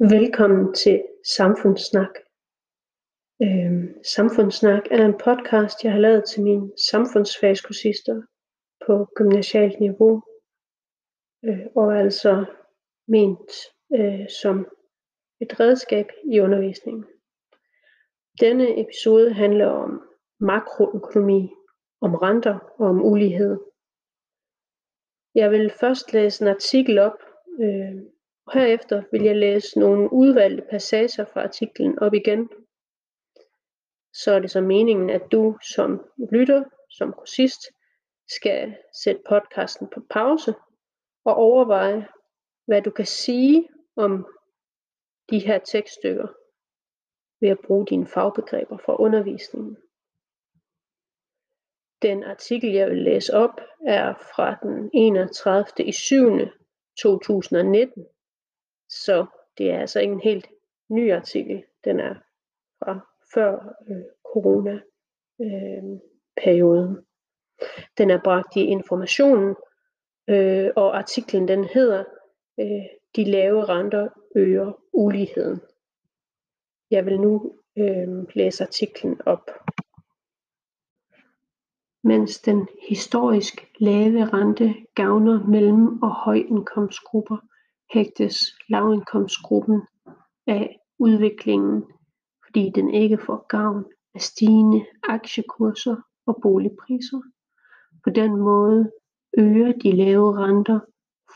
[0.00, 1.04] Velkommen til
[1.36, 2.14] Samfundssnak.
[3.42, 8.22] Øhm, Samfundssnak er en podcast, jeg har lavet til mine samfundsfagskursister
[8.86, 10.22] på gymnasialt niveau,
[11.44, 12.44] øh, og altså
[13.08, 13.50] ment
[13.98, 14.56] øh, som
[15.40, 17.04] et redskab i undervisningen.
[18.40, 20.08] Denne episode handler om
[20.40, 21.50] makroøkonomi,
[22.00, 23.58] om renter og om ulighed.
[25.34, 27.18] Jeg vil først læse en artikel op,
[27.60, 28.15] øh,
[28.52, 32.48] herefter vil jeg læse nogle udvalgte passager fra artiklen op igen.
[34.12, 37.60] Så er det så meningen, at du som lytter, som kursist,
[38.28, 40.54] skal sætte podcasten på pause
[41.24, 42.08] og overveje,
[42.66, 44.26] hvad du kan sige om
[45.30, 46.28] de her tekststykker
[47.40, 49.76] ved at bruge dine fagbegreber fra undervisningen.
[52.02, 55.64] Den artikel, jeg vil læse op, er fra den 31.
[55.78, 56.38] i 7.
[57.02, 58.06] 2019,
[58.88, 59.26] så
[59.58, 60.46] det er altså ikke en helt
[60.88, 61.64] ny artikel.
[61.84, 62.14] Den er
[62.78, 62.98] fra
[63.34, 64.80] før øh, corona
[65.40, 66.00] øh,
[66.36, 67.06] perioden.
[67.98, 69.56] Den er bragt i informationen,
[70.28, 72.04] øh, og artiklen den hedder
[72.60, 75.60] øh, De lave renter øger uligheden.
[76.90, 79.50] Jeg vil nu øh, læse artiklen op.
[82.04, 87.36] Mens den historisk lave rente gavner mellem- og højindkomstgrupper,
[87.92, 88.36] hægtes
[88.68, 89.82] lavindkomstgruppen
[90.46, 91.84] af udviklingen,
[92.46, 93.84] fordi den ikke får gavn
[94.14, 97.20] af stigende aktiekurser og boligpriser.
[98.04, 98.90] På den måde
[99.38, 100.80] øger de lave renter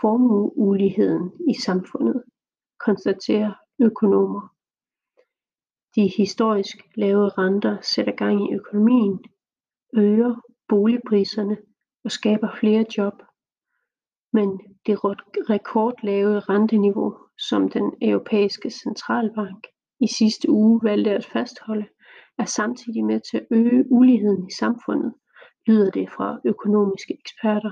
[0.00, 2.22] formueuligheden i samfundet,
[2.80, 4.56] konstaterer økonomer.
[5.94, 9.24] De historisk lave renter sætter gang i økonomien,
[9.94, 10.34] øger
[10.68, 11.56] boligpriserne
[12.04, 13.22] og skaber flere job.
[14.32, 14.48] Men
[14.86, 15.04] det
[15.50, 19.66] rekordlave renteniveau, som den europæiske centralbank
[20.00, 21.88] i sidste uge valgte at fastholde,
[22.38, 25.14] er samtidig med til at øge uligheden i samfundet,
[25.66, 27.70] lyder det fra økonomiske eksperter.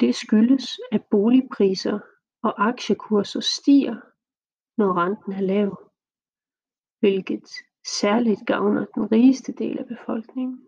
[0.00, 1.98] Det skyldes, at boligpriser
[2.42, 3.96] og aktiekurser stiger,
[4.78, 5.70] når renten er lav,
[7.00, 7.48] hvilket
[8.00, 10.66] særligt gavner den rigeste del af befolkningen.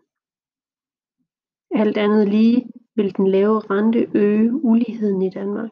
[1.71, 5.71] Alt andet lige vil den lave rente øge uligheden i Danmark.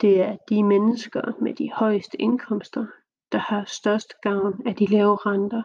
[0.00, 2.86] Det er de mennesker med de højeste indkomster,
[3.32, 5.62] der har størst gavn af de lave renter.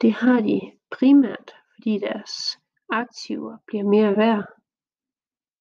[0.00, 2.58] Det har de primært, fordi deres
[2.88, 4.44] aktiver bliver mere værd,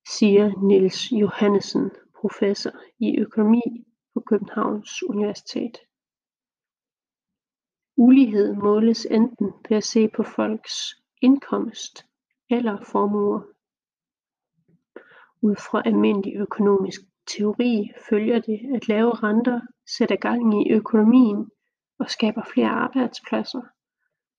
[0.07, 1.91] siger Niels Johannesen,
[2.21, 5.77] professor i økonomi på Københavns Universitet.
[7.97, 10.75] Ulighed måles enten ved at se på folks
[11.21, 12.05] indkomst
[12.49, 13.41] eller formuer.
[15.41, 19.61] Ud fra almindelig økonomisk teori følger det, at lave renter
[19.97, 21.49] sætter gang i økonomien
[21.99, 23.61] og skaber flere arbejdspladser.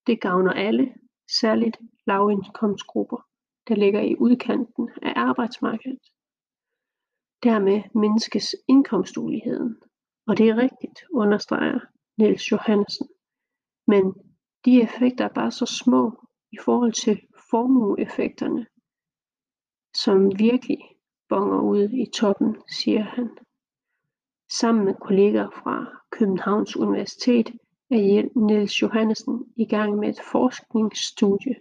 [0.06, 0.94] Det gavner alle,
[1.40, 3.26] særligt lavindkomstgrupper,
[3.68, 6.04] der ligger i udkanten af arbejdsmarkedet.
[7.42, 9.76] Dermed mindskes indkomstuligheden,
[10.26, 11.80] og det er rigtigt, understreger
[12.18, 13.08] Niels Johansen.
[13.86, 14.14] Men
[14.64, 18.66] de effekter er bare så små i forhold til formueeffekterne,
[19.94, 20.78] som virkelig
[21.28, 23.28] bonger ud i toppen, siger han.
[24.60, 27.46] Sammen med kolleger fra Københavns Universitet
[27.90, 31.54] er Niels Johannesen i gang med et forskningsstudie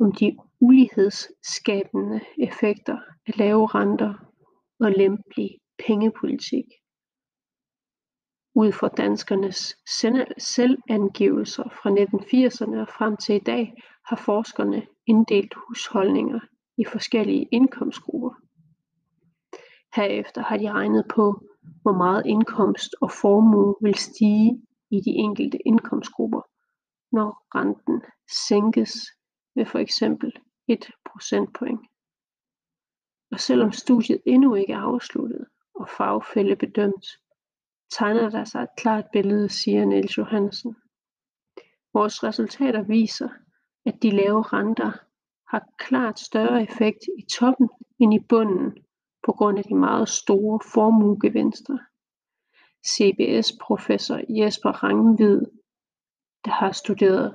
[0.00, 4.14] om de ulighedsskabende effekter af lave renter
[4.80, 6.64] og lempelig pengepolitik.
[8.54, 9.76] Ud fra danskernes
[10.38, 16.40] selvangivelser fra 1980'erne og frem til i dag har forskerne inddelt husholdninger
[16.78, 18.30] i forskellige indkomstgrupper.
[19.96, 21.42] Herefter har de regnet på,
[21.82, 26.40] hvor meget indkomst og formue vil stige i de enkelte indkomstgrupper,
[27.12, 28.02] når renten
[28.48, 28.92] sænkes
[29.56, 30.32] med for eksempel
[30.68, 31.86] 1 procentpoint.
[33.32, 37.06] Og selvom studiet endnu ikke er afsluttet og fagfælde bedømt,
[37.90, 40.76] tegner der sig et klart billede, siger Niels Johansen.
[41.94, 43.28] Vores resultater viser,
[43.86, 44.92] at de lave renter
[45.48, 47.68] har klart større effekt i toppen
[47.98, 48.78] end i bunden
[49.26, 51.78] på grund af de meget store formuegevinster.
[52.86, 55.40] CBS-professor Jesper Rangvid,
[56.44, 57.34] der har studeret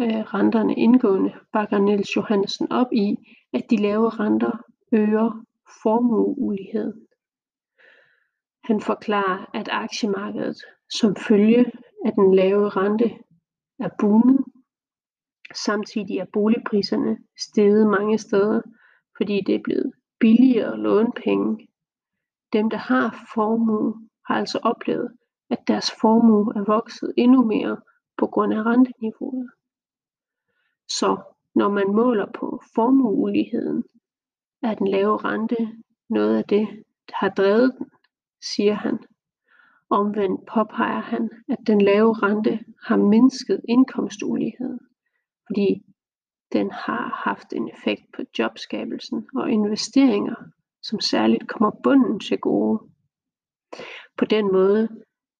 [0.00, 3.16] øh, renterne indgående, bakker Niels Johansen op i,
[3.52, 4.58] at de lave renter
[4.92, 5.44] øger
[5.82, 7.06] formueuligheden.
[8.64, 10.56] Han forklarer, at aktiemarkedet
[10.90, 11.72] som følge
[12.04, 13.10] af den lave rente
[13.78, 14.43] er boomet.
[15.54, 18.60] Samtidig er boligpriserne steget mange steder,
[19.16, 21.68] fordi det er blevet billigere at låne penge.
[22.52, 25.16] dem, der har formue, har altså oplevet,
[25.50, 27.80] at deres formue er vokset endnu mere
[28.18, 29.50] på grund af renteniveauet.
[30.88, 31.22] Så
[31.54, 33.84] når man måler på formueuligheden,
[34.62, 35.56] er den lave rente
[36.08, 36.68] noget af det,
[37.08, 37.90] der har drevet den,
[38.42, 38.98] siger han.
[39.90, 44.80] Omvendt påpeger han, at den lave rente har mindsket indkomstuligheden,
[45.46, 45.82] fordi
[46.52, 50.34] den har haft en effekt på jobskabelsen og investeringer,
[50.82, 52.78] som særligt kommer bunden til gode.
[54.18, 54.88] På den måde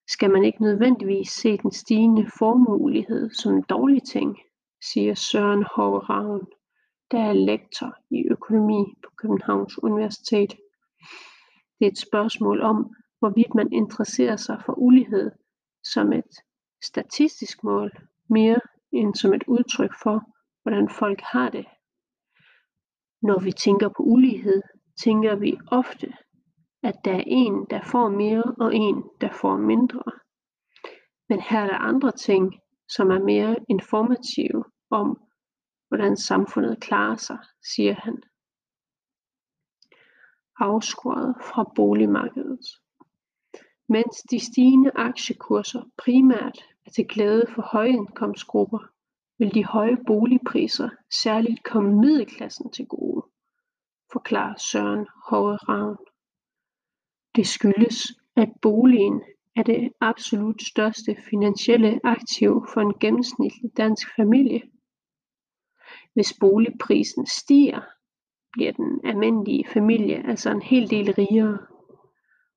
[0.08, 4.38] skal man ikke nødvendigvis se den stigende formueulighed som en dårlig ting,
[4.92, 6.46] siger Søren Hove Ravn,
[7.10, 10.50] der er lektor i økonomi på Københavns Universitet.
[11.78, 15.30] Det er et spørgsmål om, hvorvidt man interesserer sig for ulighed
[15.84, 16.32] som et
[16.82, 17.90] statistisk mål
[18.30, 18.60] mere
[18.94, 20.17] end som et udtryk for,
[20.62, 21.67] hvordan folk har det.
[23.23, 24.62] Når vi tænker på ulighed,
[25.05, 26.12] tænker vi ofte,
[26.82, 30.02] at der er en, der får mere, og en, der får mindre.
[31.29, 35.23] Men her er der andre ting, som er mere informative om,
[35.88, 37.38] hvordan samfundet klarer sig,
[37.75, 38.23] siger han.
[40.58, 42.67] Afskåret fra boligmarkedet.
[43.88, 48.78] Mens de stigende aktiekurser primært er til glæde for højindkomstgrupper,
[49.38, 50.88] vil de høje boligpriser
[51.22, 53.26] særligt komme middelklassen til gode,
[54.12, 55.96] forklarer Søren Hove Ravn.
[57.36, 57.96] Det skyldes,
[58.36, 59.22] at boligen
[59.56, 64.62] er det absolut største finansielle aktiv for en gennemsnitlig dansk familie.
[66.14, 67.81] Hvis boligprisen stiger,
[68.52, 71.58] bliver den almindelige familie altså en hel del rigere.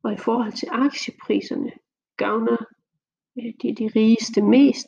[0.03, 1.71] Og i forhold til aktiepriserne
[2.17, 2.57] gavner
[3.61, 4.87] de de rigeste mest,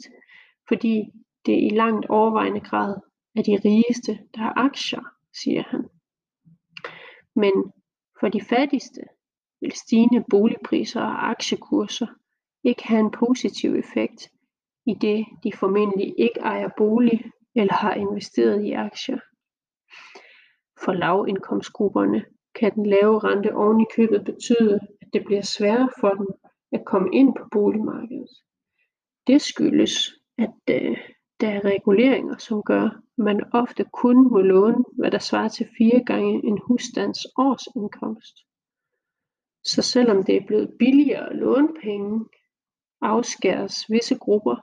[0.68, 1.12] fordi
[1.46, 2.96] det i langt overvejende grad
[3.36, 5.02] er de rigeste, der har aktier,
[5.34, 5.90] siger han.
[7.36, 7.54] Men
[8.20, 9.02] for de fattigste
[9.62, 12.08] vil stigende boligpriser og aktiekurser
[12.64, 14.32] ikke have en positiv effekt,
[14.86, 19.20] i det de formentlig ikke ejer bolig eller har investeret i aktier.
[20.86, 22.26] For lavindkomstgrupperne
[22.56, 26.28] kan den lave rente oven i købet betyde, at det bliver sværere for dem
[26.72, 28.30] at komme ind på boligmarkedet.
[29.28, 29.94] Det skyldes,
[30.38, 30.98] at øh,
[31.40, 35.68] der er reguleringer, som gør, at man ofte kun må låne, hvad der svarer til
[35.78, 38.36] fire gange en husstands årsindkomst.
[39.64, 42.26] Så selvom det er blevet billigere at låne penge,
[43.02, 44.56] afskæres visse grupper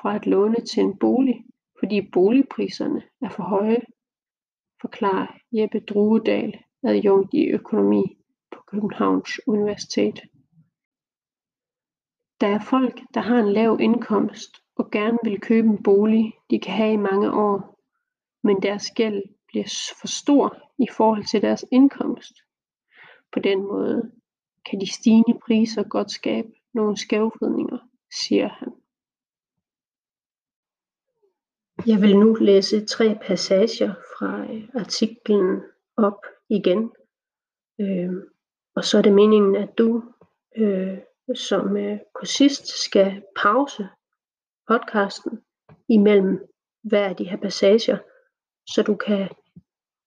[0.00, 1.44] fra at låne til en bolig,
[1.78, 3.80] fordi boligpriserne er for høje,
[4.80, 8.16] forklarer Jeppe Druedal, adjunkt i økonomi
[8.50, 10.20] på Københavns Universitet.
[12.42, 16.60] Der er folk, der har en lav indkomst og gerne vil købe en bolig, de
[16.60, 17.78] kan have i mange år,
[18.42, 22.32] men deres gæld bliver for stor i forhold til deres indkomst.
[23.32, 24.12] På den måde
[24.70, 27.78] kan de stigende priser godt skabe nogle skævvridninger,
[28.24, 28.72] siger han.
[31.86, 35.62] Jeg vil nu læse tre passager fra øh, artiklen
[35.96, 36.92] op igen.
[37.80, 38.12] Øh,
[38.76, 40.02] og så er det meningen, at du
[40.56, 40.98] øh,
[41.34, 43.88] som øh, kursist skal pause
[44.68, 45.44] podcasten
[45.88, 46.48] imellem
[46.82, 47.98] hver af de her passager,
[48.66, 49.28] så du kan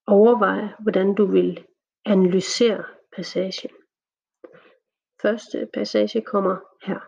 [0.08, 1.66] overveje, hvordan du vil
[2.06, 2.84] analysere
[3.16, 3.72] passagen.
[5.22, 6.56] Første passage kommer
[6.88, 7.00] her.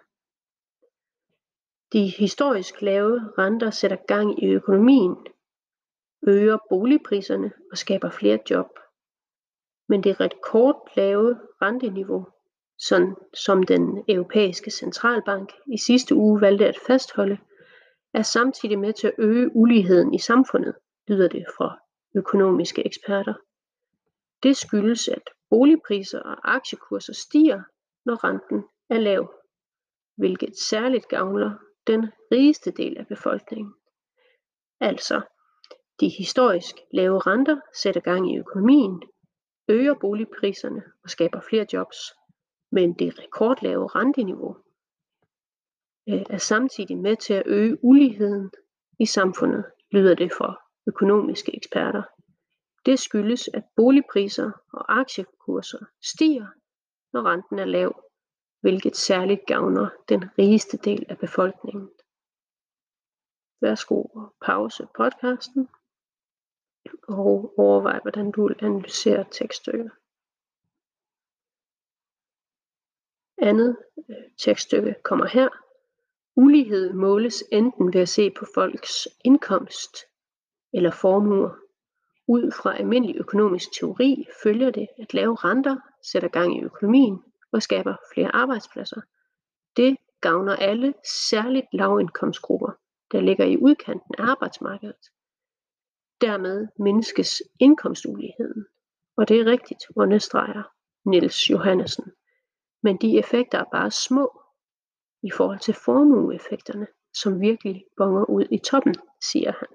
[1.94, 5.28] De historisk lave renter sætter gang i økonomien,
[6.28, 8.80] øger boligpriserne og skaber flere job.
[9.90, 12.28] Men det rekordlave renteniveau,
[12.80, 17.38] sådan som den europæiske centralbank i sidste uge valgte at fastholde,
[18.14, 20.76] er samtidig med til at øge uligheden i samfundet,
[21.08, 21.80] lyder det fra
[22.16, 23.34] økonomiske eksperter.
[24.44, 27.62] Det skyldes, at boligpriser og aktiekurser stiger,
[28.06, 29.34] når renten er lav,
[30.18, 31.58] hvilket særligt gavner
[31.88, 33.74] den rigeste del af befolkningen.
[34.80, 35.22] Altså,
[36.00, 39.04] de historisk lave renter sætter gang i økonomien,
[39.68, 41.98] øger boligpriserne og skaber flere jobs.
[42.72, 44.58] Men det rekordlave renteniveau
[46.10, 48.52] øh, er samtidig med til at øge uligheden
[49.00, 52.04] i samfundet, lyder det for økonomiske eksperter.
[52.86, 56.48] Det skyldes, at boligpriser og aktiekurser stiger,
[57.14, 58.04] når renten er lav,
[58.62, 61.90] hvilket særligt gavner den rigeste del af befolkningen.
[63.62, 65.70] Værsgo og pause podcasten
[67.08, 69.92] og overvej, hvordan du analysere tekststykket.
[73.42, 73.78] Andet
[74.10, 75.50] øh, tekststykke kommer her.
[76.36, 79.98] Ulighed måles enten ved at se på folks indkomst
[80.74, 81.50] eller formuer.
[82.28, 85.76] Ud fra almindelig økonomisk teori følger det, at lave renter
[86.12, 89.02] sætter gang i økonomien, og skaber flere arbejdspladser.
[89.78, 90.94] Det gavner alle,
[91.30, 92.72] særligt lavindkomstgrupper,
[93.12, 95.06] der ligger i udkanten af arbejdsmarkedet.
[96.22, 98.66] Dermed mindskes indkomstuligheden,
[99.18, 100.64] og det er rigtigt, understreger
[101.06, 102.12] Niels Johannesen.
[102.84, 104.42] Men de effekter er bare små
[105.24, 108.96] i forhold til formueeffekterne, som virkelig bonger ud i toppen,
[109.32, 109.68] siger han.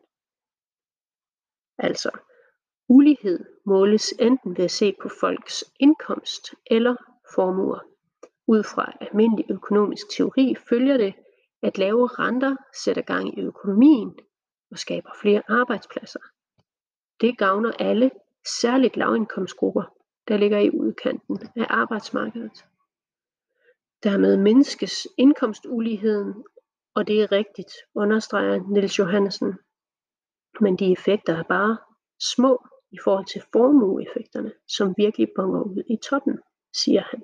[1.79, 2.11] Altså,
[2.89, 6.97] ulighed måles enten ved at se på folks indkomst eller
[7.35, 7.81] formuer.
[8.47, 11.15] Ud fra almindelig økonomisk teori følger det,
[11.63, 14.19] at lave renter sætter gang i økonomien
[14.71, 16.21] og skaber flere arbejdspladser.
[17.21, 18.11] Det gavner alle,
[18.61, 19.83] særligt lavindkomstgrupper,
[20.29, 22.65] der ligger i udkanten af arbejdsmarkedet.
[24.05, 26.45] Dermed mindskes indkomstuligheden,
[26.95, 29.53] og det er rigtigt, understreger Niels Johannesen.
[30.61, 31.79] Men de effekter er bare
[32.35, 36.39] små i forhold til formueeffekterne, som virkelig bonger ud i toppen,
[36.83, 37.23] siger han.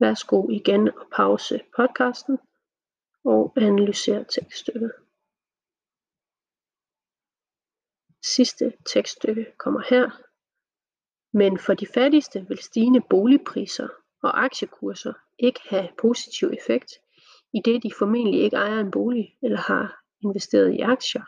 [0.00, 2.38] Værsgo igen og pause podcasten
[3.24, 4.92] og analyser tekststykket.
[8.36, 10.06] Sidste tekststykke kommer her.
[11.32, 13.88] Men for de fattigste vil stigende boligpriser
[14.22, 16.92] og aktiekurser ikke have positiv effekt,
[17.52, 21.22] i det de formentlig ikke ejer en bolig eller har investeret i aktier.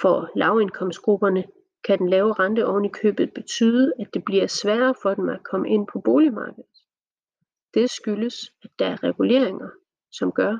[0.00, 1.44] For lavindkomstgrupperne
[1.84, 5.42] kan den lave rente oven i købet betyde, at det bliver sværere for dem at
[5.42, 6.76] komme ind på boligmarkedet.
[7.74, 9.68] Det skyldes, at der er reguleringer,
[10.12, 10.56] som gør,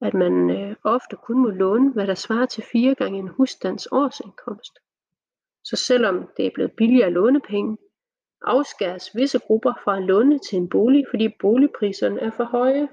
[0.00, 3.88] at man øh, ofte kun må låne, hvad der svarer til fire gange en husstands
[3.92, 4.78] årsindkomst.
[5.64, 7.76] Så selvom det er blevet billigere at låne penge,
[8.42, 12.88] afskæres visse grupper fra at låne til en bolig, fordi boligpriserne er for høje,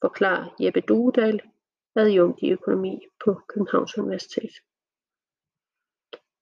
[0.00, 1.40] forklarer Jeppe Duedal,
[1.96, 4.52] adjunkt i økonomi på Københavns Universitet.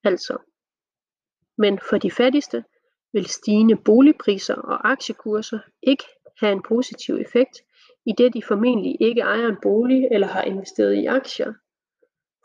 [0.05, 0.39] Altså,
[1.59, 2.65] men for de fattigste
[3.13, 6.05] vil stigende boligpriser og aktiekurser ikke
[6.41, 7.57] have en positiv effekt,
[8.07, 11.53] i det de formentlig ikke ejer en bolig eller har investeret i aktier.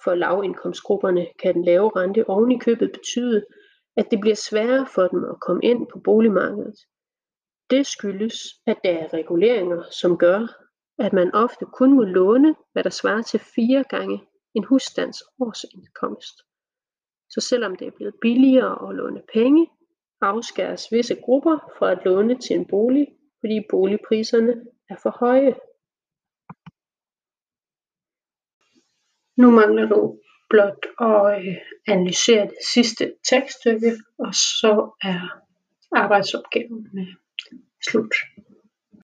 [0.03, 3.45] For lavindkomstgrupperne kan den lave rente oven i købet betyde,
[3.97, 6.75] at det bliver sværere for dem at komme ind på boligmarkedet.
[7.69, 8.35] Det skyldes,
[8.67, 10.39] at der er reguleringer, som gør,
[10.99, 16.35] at man ofte kun må låne, hvad der svarer til fire gange en husstands årsindkomst.
[17.29, 19.69] Så selvom det er blevet billigere at låne penge,
[20.21, 23.07] afskæres visse grupper fra at låne til en bolig,
[23.39, 25.55] fordi boligpriserne er for høje.
[29.37, 30.19] Nu mangler du
[30.53, 31.55] blot at øh,
[31.87, 34.71] analysere det sidste tekststykke, og så
[35.03, 35.19] er
[35.91, 37.15] arbejdsopgaven øh,
[37.89, 38.15] slut.